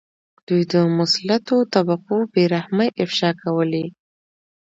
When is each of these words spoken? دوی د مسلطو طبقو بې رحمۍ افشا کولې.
دوی 0.47 0.61
د 0.73 0.75
مسلطو 0.97 1.57
طبقو 1.73 2.17
بې 2.33 2.43
رحمۍ 2.53 2.89
افشا 3.03 3.31
کولې. 3.41 3.85